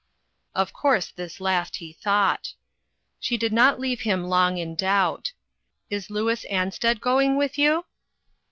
[0.55, 2.55] Of course this last he thought.
[3.19, 5.33] She did not leave him long in doubt.
[5.91, 7.85] "Is Louis Ansted going with you?"